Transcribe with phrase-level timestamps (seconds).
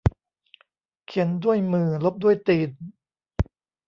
[1.05, 2.69] เขียนด้วยมือลบด้วยตีน